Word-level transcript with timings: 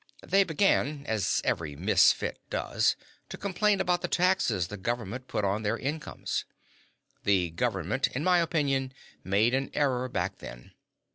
"They 0.23 0.43
began, 0.43 1.05
as 1.05 1.41
every 1.43 1.75
misfit 1.75 2.39
does, 2.49 2.95
to 3.29 3.37
complain 3.37 3.79
about 3.79 4.01
the 4.01 4.07
taxes 4.07 4.65
the 4.69 4.75
government 4.75 5.27
put 5.27 5.45
on 5.45 5.61
their 5.61 5.77
incomes. 5.77 6.43
The 7.23 7.51
government, 7.51 8.07
in 8.07 8.23
my 8.23 8.39
opinion, 8.39 8.93
made 9.23 9.53
an 9.53 9.69
error 9.75 10.09
back 10.09 10.39
then. 10.39 10.71